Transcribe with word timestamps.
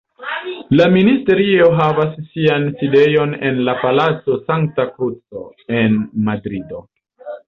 La 0.77 0.85
Ministerio 0.93 1.65
havas 1.79 2.15
sian 2.29 2.65
sidejon 2.79 3.35
en 3.49 3.59
la 3.67 3.75
Palaco 3.81 4.39
Sankta 4.47 4.87
Kruco, 4.95 5.45
en 5.81 6.01
Madrido. 6.31 6.83